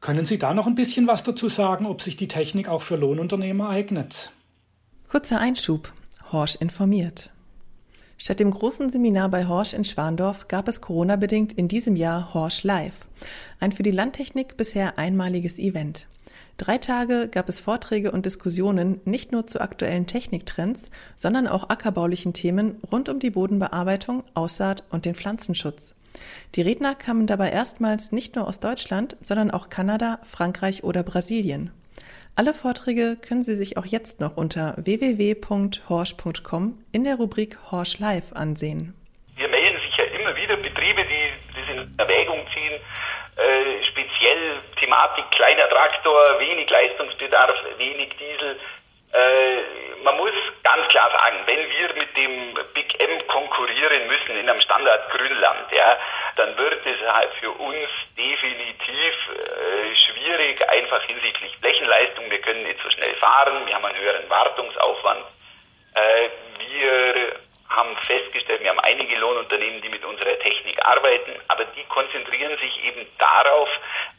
Können 0.00 0.26
Sie 0.26 0.38
da 0.38 0.52
noch 0.52 0.66
ein 0.66 0.74
bisschen 0.74 1.06
was 1.06 1.24
dazu 1.24 1.48
sagen, 1.48 1.86
ob 1.86 2.02
sich 2.02 2.16
die 2.16 2.28
Technik 2.28 2.68
auch 2.68 2.82
für 2.82 2.96
Lohnunternehmer 2.96 3.70
eignet? 3.70 4.30
Kurzer 5.08 5.40
Einschub. 5.40 5.92
Horsch 6.30 6.56
informiert. 6.56 7.30
Statt 8.24 8.40
dem 8.40 8.52
großen 8.52 8.88
Seminar 8.88 9.28
bei 9.28 9.46
Horsch 9.46 9.74
in 9.74 9.84
Schwandorf 9.84 10.48
gab 10.48 10.66
es 10.66 10.80
Corona-bedingt 10.80 11.52
in 11.52 11.68
diesem 11.68 11.94
Jahr 11.94 12.32
Horsch 12.32 12.62
Live. 12.62 13.06
Ein 13.60 13.70
für 13.70 13.82
die 13.82 13.90
Landtechnik 13.90 14.56
bisher 14.56 14.98
einmaliges 14.98 15.58
Event. 15.58 16.06
Drei 16.56 16.78
Tage 16.78 17.28
gab 17.28 17.50
es 17.50 17.60
Vorträge 17.60 18.12
und 18.12 18.24
Diskussionen 18.24 19.02
nicht 19.04 19.30
nur 19.30 19.46
zu 19.46 19.60
aktuellen 19.60 20.06
Techniktrends, 20.06 20.88
sondern 21.16 21.46
auch 21.46 21.68
ackerbaulichen 21.68 22.32
Themen 22.32 22.76
rund 22.90 23.10
um 23.10 23.18
die 23.18 23.28
Bodenbearbeitung, 23.28 24.24
Aussaat 24.32 24.84
und 24.88 25.04
den 25.04 25.16
Pflanzenschutz. 25.16 25.94
Die 26.54 26.62
Redner 26.62 26.94
kamen 26.94 27.26
dabei 27.26 27.50
erstmals 27.50 28.10
nicht 28.10 28.36
nur 28.36 28.48
aus 28.48 28.58
Deutschland, 28.58 29.18
sondern 29.20 29.50
auch 29.50 29.68
Kanada, 29.68 30.18
Frankreich 30.22 30.82
oder 30.82 31.02
Brasilien. 31.02 31.72
Alle 32.36 32.52
Vorträge 32.52 33.14
können 33.14 33.44
Sie 33.44 33.54
sich 33.54 33.78
auch 33.78 33.86
jetzt 33.86 34.18
noch 34.18 34.36
unter 34.36 34.74
www.horsch.com 34.74 36.82
in 36.90 37.04
der 37.04 37.14
Rubrik 37.14 37.56
Horsch 37.70 38.00
Live 38.00 38.32
ansehen. 38.34 38.92
Wir 39.36 39.46
melden 39.46 39.78
sich 39.78 39.96
ja 39.96 40.02
immer 40.18 40.34
wieder 40.34 40.56
Betriebe, 40.56 41.04
die 41.06 41.30
das 41.54 41.68
in 41.70 41.94
Erwägung 41.96 42.44
ziehen, 42.52 42.74
äh, 43.38 43.78
speziell 43.86 44.58
Thematik 44.80 45.30
kleiner 45.30 45.68
Traktor, 45.68 46.40
wenig 46.40 46.68
Leistungsbedarf, 46.68 47.54
wenig 47.78 48.10
Diesel. 48.18 48.58
Äh, 49.14 50.02
man 50.02 50.16
muss 50.16 50.34
ganz 50.64 50.88
klar 50.88 51.12
sagen, 51.12 51.36
wenn 51.46 51.70
wir 51.70 51.94
mit 51.94 52.16
dem 52.16 52.58
Big 52.74 52.98
M 52.98 53.24
konkurrieren 53.28 54.08
müssen 54.08 54.34
in 54.42 54.50
einem 54.50 54.60
Standard 54.60 55.08
Grünland, 55.10 55.70
ja, 55.70 55.96
dann 56.34 56.58
wird 56.58 56.84
es 56.84 57.00
halt 57.06 57.30
für 57.38 57.52
uns 57.52 57.88
definitiv 58.18 59.14
äh, 59.30 59.94
schwierig, 60.24 60.68
einfach 60.68 61.02
hinsichtlich 61.04 61.56
Flächenleistung. 61.58 62.30
Wir 62.30 62.40
können 62.40 62.62
nicht 62.62 62.80
so 62.82 62.90
schnell 62.90 63.14
fahren, 63.16 63.66
wir 63.66 63.74
haben 63.74 63.84
einen 63.84 63.98
höheren 63.98 64.28
Wartungsaufwand. 64.28 65.24
Äh, 65.94 66.28
wir 66.58 67.36
haben 67.68 67.96
festgestellt, 68.06 68.62
wir 68.62 68.70
haben 68.70 68.80
einige 68.80 69.16
Lohnunternehmen, 69.16 69.82
die 69.82 69.88
mit 69.88 70.04
unserer 70.04 70.38
Technik 70.38 70.78
arbeiten, 70.84 71.32
aber 71.48 71.64
die 71.64 71.84
konzentrieren 71.84 72.56
sich 72.58 72.84
eben 72.84 73.06
darauf, 73.18 73.68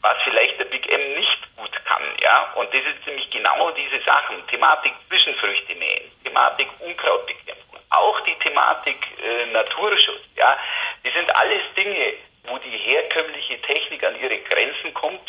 was 0.02 0.16
vielleicht 0.24 0.58
der 0.58 0.66
Big 0.66 0.90
M 0.90 1.14
nicht 1.14 1.56
gut 1.56 1.84
kann, 1.84 2.02
ja. 2.20 2.52
Und 2.54 2.72
das 2.72 2.82
ist 2.82 3.06
nämlich 3.06 3.30
genau 3.30 3.70
diese 3.70 4.00
Sachen, 4.04 4.46
Thematik 4.48 4.92
Zwischenfrüchte 5.08 5.74
mähen, 5.76 6.10
Thematik 6.24 6.68
Unkrautbekämpfung, 6.80 7.78
auch 7.90 8.20
die 8.20 8.34
Thematik 8.40 8.98
äh, 9.22 9.46
Naturschutz, 9.52 10.22
ja. 10.36 10.56
Das 11.02 11.14
sind 11.14 11.34
alles 11.34 11.62
Dinge, 11.76 12.14
wo 12.48 12.58
die 12.58 12.76
herkömmliche 12.76 13.60
Technik 13.62 14.04
an 14.04 14.20
ihre 14.20 14.38
Grenzen 14.38 14.92
kommt, 14.94 15.25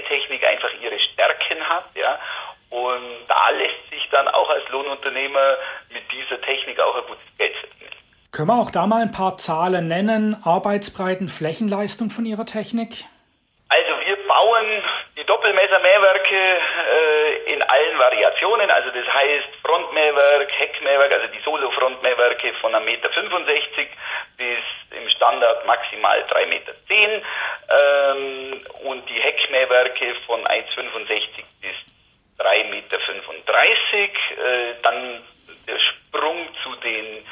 Doppelmesser-Mähtechnik 0.00 0.44
einfach 0.44 0.70
ihre 0.82 0.98
Stärken 0.98 1.68
hat, 1.68 1.84
ja. 1.94 2.18
Und 2.70 3.26
da 3.26 3.50
lässt 3.50 3.90
sich 3.90 4.08
dann 4.10 4.28
auch 4.28 4.48
als 4.48 4.68
Lohnunternehmer 4.68 5.56
mit 5.92 6.02
dieser 6.12 6.40
Technik 6.40 6.78
auch 6.80 6.94
ein 6.96 7.06
gutes 7.08 7.36
Geld 7.36 7.56
verdienen. 7.56 7.90
Können 8.32 8.48
wir 8.48 8.60
auch 8.60 8.70
da 8.70 8.86
mal 8.86 9.02
ein 9.02 9.12
paar 9.12 9.36
Zahlen 9.36 9.88
nennen? 9.88 10.36
Arbeitsbreiten, 10.44 11.28
Flächenleistung 11.28 12.10
von 12.10 12.24
Ihrer 12.24 12.46
Technik? 12.46 13.04
Also 13.68 13.90
wir 14.04 14.16
bauen 14.26 14.82
die 15.16 15.24
Doppelmessermähwerke 15.24 16.36
äh, 16.36 17.52
in 17.52 17.62
allen 17.62 17.98
Variationen, 17.98 18.70
also 18.70 18.90
das 18.90 19.06
heißt 19.06 19.48
Frontmähwerk, 19.64 20.50
Heckmähwerk, 20.58 21.12
also 21.12 21.26
die 21.32 21.40
Solo-Frontmähwerke 21.44 22.52
von 22.60 22.72
1,65 22.72 22.80
Meter 22.84 23.08
bis 24.36 24.58
im 24.90 25.08
Standard 25.10 25.66
maximal 25.66 26.20
3,10 26.22 26.46
Meter 26.46 26.72
ähm, 27.70 28.39
Heckmähwerke 29.70 30.14
von 30.26 30.44
1,65 30.44 31.44
bis 31.60 31.76
3,35 32.38 32.70
Meter. 32.70 32.96
Äh, 32.96 34.74
dann 34.82 35.22
der 35.66 35.78
Sprung 35.78 36.48
zu 36.62 36.74
den 36.76 37.24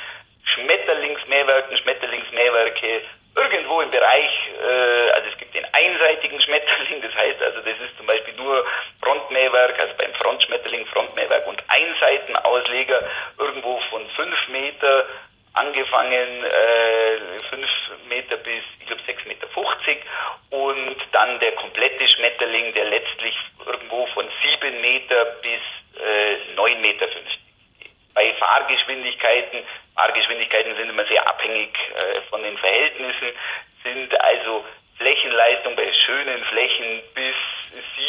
Schmetterlingsmähwerken, 0.55 1.77
Schmetterlingsmähwerke 1.79 3.03
irgendwo 3.37 3.81
im 3.81 3.91
Bereich, 3.91 4.31
äh, 4.61 5.11
also 5.11 5.29
es 5.31 5.39
gibt 5.39 5.55
den 5.55 5.67
einseitigen 5.73 6.41
Schmetterling, 6.41 7.03
das 7.03 7.15
heißt 7.15 7.43
also, 7.43 7.59
das 7.59 7.79
ist 7.79 7.97
zum 7.97 8.07
Beispiel 8.07 8.35
nur 8.35 8.65
Frontmähwerk, 9.01 9.79
also 9.79 9.95
beim 9.97 10.13
Frontschmetterling 10.15 10.87
Frontmähwerk 10.87 11.47
und 11.47 11.63
Einseitenausleger 11.69 13.01
irgendwo 13.39 13.79
von 13.91 14.07
5 14.17 14.49
Meter 14.49 15.07
angefangen, 15.59 16.45
äh, 16.45 17.41
5 17.51 17.67
Meter 18.09 18.37
bis, 18.39 18.63
ich 18.81 18.87
glaube, 18.87 19.03
6,50 19.03 19.29
Meter 19.29 19.49
und 20.51 20.97
dann 21.13 21.39
der 21.41 21.53
komplette 21.53 22.09
Schmetterling, 22.09 22.73
der 22.75 22.85
letztlich 22.85 23.35
irgendwo 23.67 24.07
von 24.07 24.27
7 24.43 24.81
Meter 24.81 25.25
bis 25.43 25.61
äh, 26.01 26.55
9,50 26.57 26.79
Meter 26.79 27.07
Bei 28.15 28.33
Fahrgeschwindigkeiten, 28.35 29.65
Fahrgeschwindigkeiten 29.95 30.77
sind 30.77 30.91
immer 30.91 31.07
sehr 31.07 31.27
abhängig 31.27 31.77
äh, 31.95 32.21
von 32.31 32.43
den 32.43 32.57
Verhältnissen, 32.59 33.29
sind 33.83 34.21
also 34.21 34.65
Flächenleistung 34.99 35.77
bei 35.77 35.93
schönen 36.07 36.45
Flächen 36.45 37.03
bis 37.15 37.35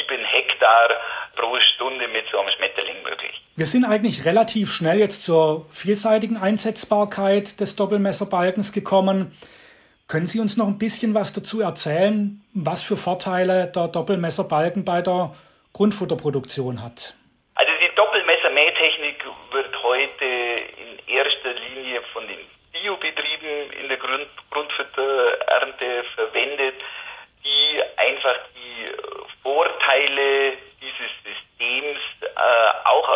7 0.07 0.25
Hektar 0.25 0.89
pro 1.35 1.59
Stunde 1.59 2.07
mit 2.07 2.27
so 2.29 2.39
einem 2.39 2.49
Schmetterling. 2.51 2.68
Wir 3.59 3.65
sind 3.65 3.83
eigentlich 3.83 4.23
relativ 4.23 4.71
schnell 4.71 4.99
jetzt 4.99 5.25
zur 5.25 5.65
vielseitigen 5.69 6.37
Einsetzbarkeit 6.37 7.59
des 7.59 7.75
Doppelmesserbalkens 7.75 8.71
gekommen. 8.71 9.35
Können 10.07 10.27
Sie 10.27 10.39
uns 10.39 10.55
noch 10.55 10.67
ein 10.67 10.77
bisschen 10.77 11.13
was 11.13 11.33
dazu 11.33 11.59
erzählen, 11.59 12.39
was 12.53 12.81
für 12.83 12.95
Vorteile 12.95 13.67
der 13.67 13.89
Doppelmesserbalken 13.89 14.85
bei 14.85 15.01
der 15.01 15.35
Grundfutterproduktion 15.73 16.81
hat? 16.81 17.15
Also 17.55 17.71
die 17.83 17.93
Doppelmessermähtechnik 17.97 19.25
wird 19.51 19.83
heute 19.83 20.23
in 20.23 21.13
erster 21.13 21.51
Linie 21.51 22.01
von 22.13 22.25
den 22.29 22.39
Biobetrieben 22.71 23.73
in 23.81 23.89
der 23.89 23.97
Grund 23.97 24.29
Grundfutterernte 24.51 26.05
verwendet, 26.15 26.75
die 27.43 27.81
einfach 27.97 28.39
die 28.55 28.87
Vorteile 29.43 30.53
dieses 30.79 31.11
Systems 31.27 31.99
äh, 32.21 32.87
auch 32.87 33.09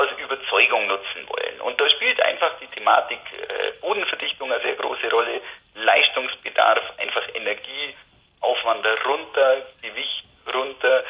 Überzeugung 0.43 0.87
nutzen 0.87 1.27
wollen. 1.27 1.61
Und 1.61 1.79
da 1.79 1.89
spielt 1.89 2.21
einfach 2.21 2.51
die 2.59 2.67
Thematik 2.67 3.19
äh, 3.33 3.71
Bodenverdichtung 3.81 4.51
eine 4.51 4.61
sehr 4.61 4.75
große 4.75 5.09
Rolle, 5.09 5.41
Leistungsbedarf, 5.75 6.83
einfach 6.97 7.23
Energieaufwand 7.33 8.85
runter, 9.05 9.61
Gewicht 9.81 10.25
runter, 10.53 11.03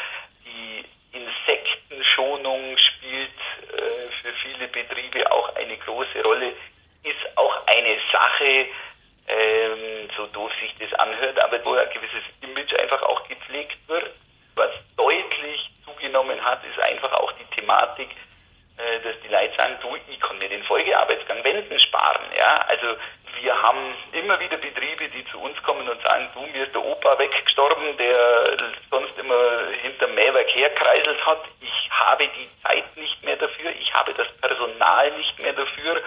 die 0.46 0.86
Insektenschonung 1.18 2.78
spielt 2.78 3.30
äh, 3.30 4.12
für 4.22 4.34
viele 4.44 4.68
Betriebe 4.68 5.32
auch 5.32 5.56
eine 5.56 5.78
große 5.78 6.22
Rolle, 6.24 6.54
ist 7.04 7.38
auch 7.38 7.68
eine 7.68 7.98
Sache, 8.12 8.68
ähm, 9.28 10.10
so 10.16 10.28
doof 10.28 10.52
sich 10.62 10.76
das 10.80 10.94
anhört, 11.00 11.40
aber 11.40 11.64
wo 11.66 11.74
ein 11.74 11.90
gewisses 11.90 12.24
Image 12.42 12.74
einfach 12.76 13.02
auch 13.04 13.28
gepflegt 13.28 13.78
wird. 13.88 14.12
Was 14.56 14.72
deutlich 14.96 15.72
zugenommen 15.84 16.44
hat, 16.44 16.62
ist 16.64 16.80
einfach 16.80 17.12
auch 17.14 17.32
die 17.34 17.56
Thematik, 17.56 18.10
dass 19.04 19.20
die 19.22 19.28
Leute 19.28 19.56
sagen, 19.56 19.78
du, 19.82 19.96
ich 20.08 20.20
kann 20.20 20.38
mir 20.38 20.50
den 20.50 20.64
Folgearbeitsgang 20.64 21.44
Wenden 21.44 21.80
sparen. 21.80 22.26
Ja? 22.38 22.66
Also 22.68 22.96
wir 23.42 23.62
haben 23.62 23.94
immer 24.14 24.40
wieder 24.40 24.58
Betriebe, 24.58 25.10
die 25.10 25.26
zu 25.26 25.40
uns 25.40 25.62
kommen 25.64 25.88
und 25.88 26.02
sagen, 26.02 26.30
du, 26.34 26.42
mir 26.48 26.64
ist 26.64 26.74
der 26.74 26.84
Opa 26.84 27.18
weggestorben, 27.20 27.98
der 27.98 28.58
sonst 28.90 29.18
immer 29.18 29.68
hinterm 29.82 30.16
Mähwerk 30.16 30.50
herkreiselt 30.56 31.26
hat. 31.26 31.44
Ich 31.60 31.90
habe 31.92 32.28
die 32.28 32.50
Zeit 32.62 32.86
nicht 32.96 33.24
mehr 33.24 33.36
dafür, 33.36 33.72
ich 33.72 33.94
habe 33.94 34.14
das 34.14 34.28
Personal 34.40 35.12
nicht 35.18 35.40
mehr 35.40 35.54
dafür. 35.54 36.02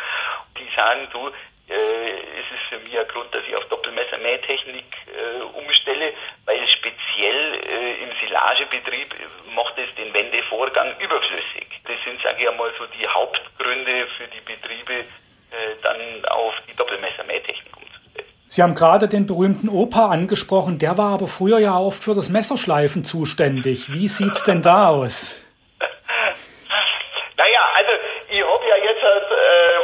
Die 0.59 0.69
sagen, 0.75 1.09
du, 1.13 1.31
äh, 1.69 2.11
es 2.41 2.47
ist 2.55 2.69
für 2.69 2.79
mich 2.79 2.97
ein 2.99 3.09
Grund, 3.09 3.35
dass 3.35 3.43
ich 3.47 3.57
auf 3.57 3.65
Doppelmesser-Mähtechnik 3.67 4.85
äh, 5.07 5.43
umstelle, 5.59 6.13
weil 6.45 6.69
speziell 6.69 7.55
äh, 7.55 8.05
im 8.05 8.11
Silagebetrieb 8.21 9.15
macht 9.55 9.77
es 9.79 9.93
den 9.97 10.13
Wendevorgang 10.13 10.99
überflüssig. 11.01 11.67
Das 11.85 11.97
sind, 12.05 12.23
sage 12.23 12.43
ich 12.43 12.49
einmal, 12.49 12.73
so 12.79 12.87
die 12.87 13.07
Hauptgründe 13.07 14.07
für 14.17 14.29
die 14.29 14.41
Betriebe, 14.41 15.05
äh, 15.51 15.77
dann 15.83 16.25
auf 16.27 16.55
die 16.69 16.77
Doppelmesser-Mähtechnik 16.77 17.77
umzustellen. 17.77 18.29
Sie 18.57 18.63
haben 18.63 18.75
gerade 18.75 19.07
den 19.07 19.27
berühmten 19.27 19.69
Opa 19.69 20.09
angesprochen, 20.09 20.79
der 20.79 20.97
war 20.97 21.13
aber 21.13 21.27
früher 21.27 21.59
ja 21.59 21.77
oft 21.77 22.03
für 22.03 22.15
das 22.15 22.31
Messerschleifen 22.31 23.05
zuständig. 23.05 23.93
Wie 23.93 24.09
sieht's 24.09 24.45
denn 24.45 24.63
da 24.63 24.89
aus? 24.89 25.45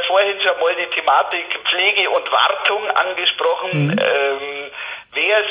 vorhin 0.06 0.40
schon 0.40 0.58
mal 0.58 0.74
die 0.74 0.94
Thematik 0.94 1.46
Pflege 1.68 2.08
und 2.10 2.32
Wartung 2.32 2.90
angesprochen. 2.90 3.86
Mhm. 3.88 3.98
Ähm, 3.98 4.70
Wer 5.14 5.44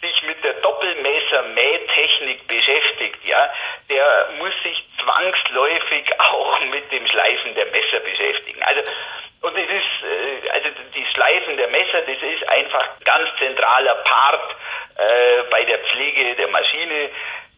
sich 0.00 0.22
mit 0.26 0.42
der 0.42 0.54
Doppelmesser-Mähtechnik 0.54 2.48
beschäftigt, 2.48 3.24
ja, 3.24 3.48
der 3.88 4.30
muss 4.38 4.52
sich 4.64 4.84
zwangsläufig 5.00 6.04
auch 6.18 6.60
mit 6.66 6.90
dem 6.90 7.06
Schleifen 7.06 7.54
der 7.54 7.66
Messer 7.66 8.00
beschäftigen. 8.00 8.60
Also 8.64 8.82
und 9.46 9.56
es 9.56 9.68
ist, 9.70 10.02
äh, 10.02 10.50
also 10.50 10.68
die 10.92 11.06
Schleifen 11.14 11.56
der 11.56 11.68
Messer, 11.68 12.02
das 12.02 12.20
ist 12.20 12.48
einfach 12.48 12.84
ganz 13.04 13.28
zentraler 13.38 13.94
Part 14.02 14.56
äh, 14.96 15.42
bei 15.50 15.64
der 15.64 15.78
Pflege 15.78 16.34
der 16.34 16.48
Maschine. 16.48 17.10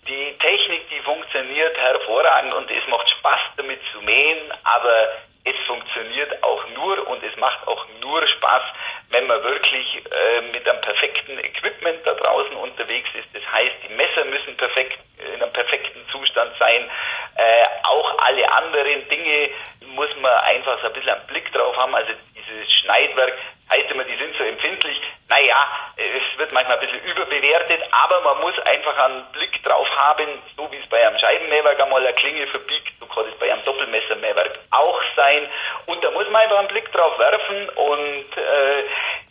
Die 0.07 0.37
Technik, 0.39 0.89
die 0.91 1.01
funktioniert 1.01 1.77
hervorragend 1.79 2.53
und 2.53 2.71
es 2.71 2.87
macht 2.89 3.11
Spaß 3.11 3.41
damit 3.57 3.81
zu 3.93 4.03
mähen, 4.03 4.53
aber 4.65 5.09
es 5.45 5.57
funktioniert 5.67 6.43
auch 6.43 6.63
nur 6.75 7.09
und 7.09 7.23
es 7.23 7.35
macht 7.37 7.67
auch 7.67 7.87
nur 8.03 8.27
Spaß, 8.27 8.63
wenn 9.11 9.27
man 9.27 9.43
wirklich 9.43 9.97
äh, 9.97 10.41
mit 10.53 10.69
einem 10.69 10.81
perfekten 10.83 11.39
Equipment 11.39 12.01
da 12.05 12.13
draußen 12.13 12.57
unterwegs 12.57 13.09
ist. 13.15 13.29
Das 13.33 13.51
heißt, 13.51 13.77
die 13.89 13.95
Messer 13.95 14.25
müssen 14.27 14.57
perfekt 14.59 14.99
in 15.19 15.43
einem 15.43 15.53
perfekten 15.53 16.07
Zustand 16.11 16.53
sein. 16.59 16.91
Äh, 17.37 17.67
auch 17.85 18.19
alle 18.19 18.51
anderen 18.53 19.09
Dinge 19.09 19.51
muss 19.95 20.15
man 20.21 20.33
einfach 20.33 20.81
so 20.81 20.89
ein 20.89 20.93
bisschen 20.93 21.11
einen 21.11 21.27
Blick 21.27 21.51
haben. 21.79 21.95
Also 21.95 22.13
dieses 22.35 22.73
Schneidwerk, 22.81 23.35
heißt 23.71 23.91
immer, 23.91 24.05
die 24.05 24.17
sind 24.17 24.37
so 24.37 24.45
empfindlich. 24.45 25.01
Naja, 25.29 25.69
es 25.97 26.39
wird 26.39 26.53
manchmal 26.53 26.79
ein 26.79 26.87
bisschen 26.87 27.05
überbewertet, 27.05 27.81
aber 27.91 28.21
man 28.23 28.41
muss 28.41 28.59
einfach 28.61 28.97
einen 28.99 29.25
Blick 29.33 29.63
drauf 29.63 29.89
haben, 29.97 30.27
so 30.57 30.71
wie 30.73 30.77
es 30.77 30.89
bei 30.89 31.07
einem 31.07 31.19
Scheibenmähwerk 31.19 31.81
einmal 31.81 32.05
eine 32.05 32.15
Klinge 32.15 32.47
verbiegt, 32.47 32.93
so 32.99 33.07
kann 33.07 33.27
es 33.31 33.39
bei 33.39 33.53
einem 33.53 33.65
Doppelmessermähwerk 33.65 34.59
auch 34.71 35.01
sein. 35.17 35.49
Und 35.87 36.03
da 36.03 36.11
muss 36.11 36.29
man 36.31 36.43
einfach 36.43 36.59
einen 36.59 36.69
Blick 36.69 36.91
drauf 36.93 37.19
werfen 37.19 37.69
und 37.69 38.37
äh, 38.37 38.85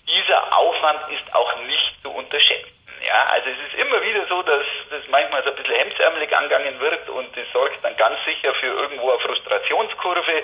dieser 0.08 0.58
Aufwand 0.58 1.00
ist 1.12 1.36
auch 1.36 1.60
nicht 1.62 2.02
zu 2.04 2.12
unterschätzen. 2.12 2.78
Ja, 3.06 3.24
also 3.32 3.50
es 3.50 3.72
ist 3.72 3.80
immer 3.80 4.02
wieder 4.02 4.26
so, 4.28 4.42
dass 4.42 4.66
das 4.90 5.08
manchmal 5.08 5.44
so 5.44 5.52
ein 5.52 5.56
bisschen 5.56 5.76
hemdsärmelig 5.76 6.36
angegangen 6.36 6.80
wird 6.80 7.10
und 7.10 7.36
das 7.38 7.46
sorgt 7.54 7.84
dann 7.84 7.96
ganz 7.96 8.18
sicher 8.26 8.54
für 8.56 8.68
irgendwo 8.68 9.12
eine 9.12 9.20
Frustrationskurve. 9.20 10.37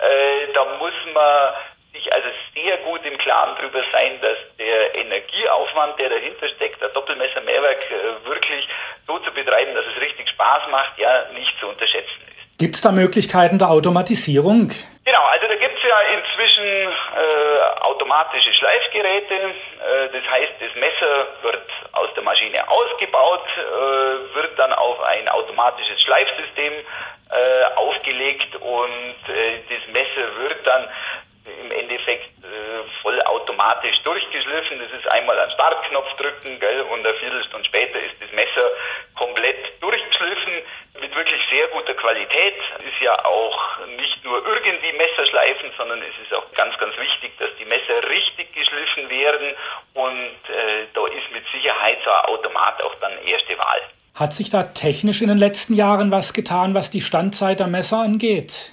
Äh, 0.00 0.52
da 0.52 0.64
muss 0.78 0.94
man 1.12 1.54
sich 1.92 2.12
also 2.12 2.28
sehr 2.54 2.76
gut 2.78 3.04
im 3.04 3.18
Klaren 3.18 3.56
darüber 3.56 3.82
sein, 3.92 4.20
dass 4.20 4.38
der 4.58 4.94
Energieaufwand, 4.94 5.98
der 5.98 6.10
dahinter 6.10 6.48
steckt, 6.48 6.80
der 6.80 6.90
Doppelmesser-Mehrwerk 6.90 7.90
äh, 7.90 8.28
wirklich 8.28 8.68
so 9.06 9.18
zu 9.18 9.32
betreiben, 9.32 9.74
dass 9.74 9.86
es 9.86 10.00
richtig 10.00 10.28
Spaß 10.30 10.68
macht, 10.70 10.98
ja 10.98 11.26
nicht 11.32 11.58
zu 11.58 11.68
unterschätzen 11.68 12.22
ist. 12.28 12.37
Gibt 12.58 12.74
es 12.74 12.82
da 12.82 12.90
Möglichkeiten 12.90 13.58
der 13.58 13.70
Automatisierung? 13.70 14.66
Genau, 15.04 15.24
also 15.30 15.46
da 15.46 15.54
gibt 15.54 15.78
es 15.78 15.84
ja 15.88 16.00
inzwischen 16.10 16.66
äh, 16.66 17.80
automatische 17.86 18.52
Schleifgeräte. 18.52 19.34
Äh, 19.34 20.08
das 20.10 20.26
heißt, 20.28 20.54
das 20.58 20.74
Messer 20.74 21.28
wird 21.42 21.62
aus 21.92 22.08
der 22.16 22.24
Maschine 22.24 22.68
ausgebaut, 22.68 23.46
äh, 23.54 24.34
wird 24.34 24.58
dann 24.58 24.72
auf 24.72 25.00
ein 25.04 25.28
automatisches 25.28 26.02
Schleifsystem 26.02 26.72
äh, 27.30 27.64
aufgelegt 27.76 28.56
und 28.56 29.18
äh, 29.30 29.62
das 29.70 29.86
Messer 29.94 30.26
wird 30.42 30.66
dann 30.66 30.88
im 31.62 31.70
Endeffekt 31.70 32.28
äh, 32.42 32.82
vollautomatisch 33.02 34.02
durchgeschliffen. 34.02 34.80
Das 34.80 34.98
ist 34.98 35.08
einmal 35.08 35.38
ein 35.38 35.50
Startknopf 35.52 36.12
drücken, 36.16 36.58
gell, 36.58 36.82
und 36.82 37.06
eine 37.06 37.14
Viertelstunde 37.18 37.66
später 37.66 38.00
ist 38.00 38.14
das 38.20 38.32
Messer 38.32 38.66
Qualität. 42.08 42.54
Ist 42.88 43.00
ja 43.02 43.12
auch 43.24 43.58
nicht 43.96 44.24
nur 44.24 44.40
irgendwie 44.46 44.92
Messerschleifen, 44.92 45.70
sondern 45.76 46.00
es 46.00 46.16
ist 46.24 46.34
auch 46.34 46.50
ganz, 46.54 46.76
ganz 46.78 46.96
wichtig, 46.96 47.36
dass 47.38 47.50
die 47.58 47.66
Messer 47.66 48.08
richtig 48.08 48.52
geschliffen 48.54 49.10
werden 49.10 49.54
und 49.94 50.38
äh, 50.48 50.86
da 50.94 51.06
ist 51.06 51.30
mit 51.32 51.44
Sicherheit 51.52 51.98
so 52.04 52.10
ein 52.10 52.24
Automat 52.34 52.82
auch 52.82 52.94
dann 53.00 53.12
erste 53.26 53.58
Wahl. 53.58 53.80
Hat 54.14 54.32
sich 54.32 54.48
da 54.50 54.62
technisch 54.62 55.20
in 55.20 55.28
den 55.28 55.38
letzten 55.38 55.74
Jahren 55.74 56.10
was 56.10 56.32
getan, 56.32 56.74
was 56.74 56.90
die 56.90 57.02
Standzeit 57.02 57.60
der 57.60 57.66
Messer 57.66 57.98
angeht? 57.98 58.72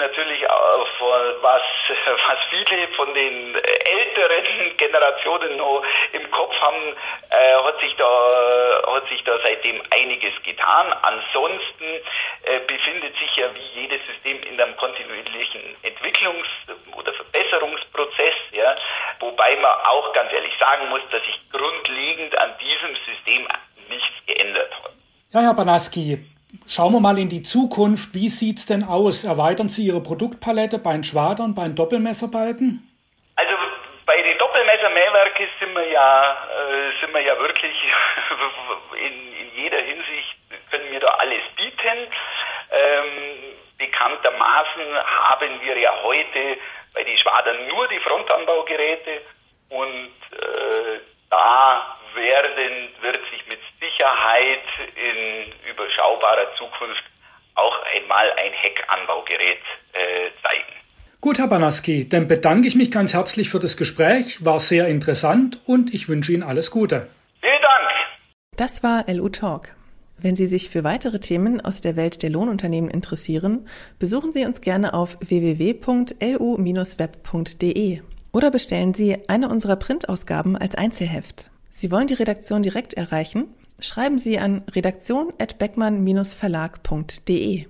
natürlich 0.00 0.42
was, 1.42 1.62
was 2.26 2.38
viele 2.50 2.88
von 2.88 3.12
den 3.14 3.54
älteren 3.54 4.76
Generationen 4.76 5.56
noch 5.56 5.82
im 6.12 6.30
Kopf 6.30 6.54
haben, 6.60 6.96
äh, 7.30 7.54
hat 7.64 7.80
sich 7.80 7.94
da 7.96 8.82
hat 8.94 9.08
sich 9.08 9.22
da 9.24 9.38
seitdem 9.42 9.80
einiges 9.90 10.32
getan. 10.42 10.92
Ansonsten 11.02 11.84
äh, 12.42 12.60
befindet 12.66 13.16
sich 13.18 13.36
ja 13.36 13.46
wie 13.54 13.80
jedes 13.80 13.99
System 14.12 14.42
in 14.42 14.60
einem 14.60 14.76
kontinuierlichen 14.76 15.60
Entwicklungs- 15.82 16.96
oder 16.96 17.12
Verbesserungsprozess, 17.14 18.34
ja, 18.52 18.76
wobei 19.20 19.56
man 19.56 19.70
auch 19.86 20.12
ganz 20.12 20.32
ehrlich 20.32 20.52
sagen 20.58 20.88
muss, 20.88 21.02
dass 21.10 21.22
sich 21.24 21.38
grundlegend 21.50 22.36
an 22.38 22.50
diesem 22.60 22.96
System 23.06 23.48
nichts 23.88 24.26
geändert 24.26 24.72
hat. 24.82 24.92
Ja, 25.32 25.40
Herr 25.40 25.54
Banaski, 25.54 26.18
Schauen 26.66 26.92
wir 26.92 27.00
mal 27.00 27.18
in 27.18 27.28
die 27.28 27.42
Zukunft. 27.42 28.14
Wie 28.14 28.28
sieht 28.28 28.58
es 28.58 28.66
denn 28.66 28.82
aus? 28.82 29.24
Erweitern 29.24 29.68
Sie 29.68 29.86
Ihre 29.86 30.02
Produktpalette 30.02 30.78
bei 30.78 30.92
den 30.92 31.04
Schwadern, 31.04 31.54
bei 31.54 31.64
den 31.64 31.76
Doppelmesserbalken? 31.76 32.82
Also 33.36 33.54
bei 34.04 34.20
den 34.22 34.36
Doppelmessermähwerken 34.38 35.46
sind 35.60 35.74
wir 35.74 35.88
ja, 35.88 36.32
äh, 36.32 37.00
sind 37.00 37.14
wir 37.14 37.22
ja 37.22 37.38
wirklich 37.38 37.74
bekanntermaßen 44.40 44.82
haben 45.04 45.60
wir 45.62 45.78
ja 45.78 45.92
heute 46.02 46.58
bei 46.94 47.04
den 47.04 47.16
Schwadern 47.18 47.68
nur 47.68 47.86
die 47.88 48.00
Frontanbaugeräte 48.00 49.20
und 49.68 50.12
äh, 50.32 51.00
da 51.30 51.96
werden, 52.14 52.88
wird 53.00 53.20
sich 53.30 53.46
mit 53.46 53.60
Sicherheit 53.78 54.64
in 54.96 55.52
überschaubarer 55.70 56.54
Zukunft 56.58 57.04
auch 57.54 57.76
einmal 57.94 58.32
ein 58.32 58.52
Heckanbaugerät 58.52 59.62
äh, 59.92 60.30
zeigen. 60.42 60.72
Gut, 61.20 61.38
Herr 61.38 61.48
Banaski, 61.48 62.08
dann 62.08 62.26
bedanke 62.26 62.66
ich 62.66 62.74
mich 62.74 62.90
ganz 62.90 63.14
herzlich 63.14 63.50
für 63.50 63.60
das 63.60 63.76
Gespräch, 63.76 64.44
war 64.44 64.58
sehr 64.58 64.88
interessant 64.88 65.60
und 65.66 65.92
ich 65.92 66.08
wünsche 66.08 66.32
Ihnen 66.32 66.42
alles 66.42 66.70
Gute. 66.70 67.08
Vielen 67.40 67.60
Dank. 67.60 67.90
Das 68.56 68.82
war 68.82 69.04
LU 69.06 69.28
Talk. 69.28 69.79
Wenn 70.22 70.36
Sie 70.36 70.46
sich 70.46 70.68
für 70.68 70.84
weitere 70.84 71.18
Themen 71.18 71.62
aus 71.62 71.80
der 71.80 71.96
Welt 71.96 72.22
der 72.22 72.28
Lohnunternehmen 72.28 72.90
interessieren, 72.90 73.60
besuchen 73.98 74.32
Sie 74.32 74.44
uns 74.44 74.60
gerne 74.60 74.92
auf 74.92 75.16
www.lu-web.de 75.20 75.80
oder 78.32 78.50
bestellen 78.50 78.94
Sie 78.94 79.16
eine 79.28 79.48
unserer 79.48 79.76
Printausgaben 79.76 80.56
als 80.56 80.74
Einzelheft. 80.74 81.50
Sie 81.70 81.90
wollen 81.90 82.06
die 82.06 82.14
Redaktion 82.14 82.62
direkt 82.62 82.94
erreichen? 82.94 83.48
Schreiben 83.78 84.18
Sie 84.18 84.38
an 84.38 84.62
redaktion@beckmann-verlag.de. 84.70 87.66